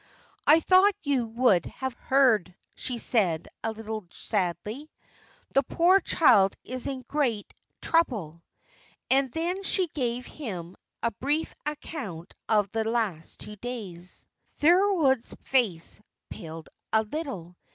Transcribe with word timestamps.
"I 0.47 0.61
thought 0.61 0.95
you 1.03 1.27
would 1.27 1.67
have 1.67 1.93
heard," 1.93 2.55
she 2.73 2.97
said, 2.97 3.47
a 3.63 3.71
little 3.71 4.07
sadly. 4.09 4.89
"The 5.53 5.61
poor 5.61 5.99
child 5.99 6.55
is 6.63 6.87
in 6.87 7.03
great 7.03 7.53
trouble." 7.83 8.41
And 9.11 9.31
then 9.31 9.61
she 9.61 9.89
gave 9.89 10.25
him 10.25 10.75
a 11.03 11.11
brief 11.11 11.53
account 11.67 12.33
of 12.49 12.71
the 12.71 12.83
last 12.83 13.41
two 13.41 13.57
days. 13.57 14.25
Thorold's 14.55 15.35
face 15.43 16.01
paled 16.31 16.69
a 16.91 17.03
little. 17.03 17.55